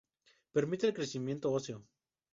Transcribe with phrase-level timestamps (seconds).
[0.53, 1.85] Permite el crecimiento óseo.